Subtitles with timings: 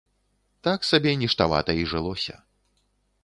[0.67, 2.35] Так сабе ніштавата і жылося.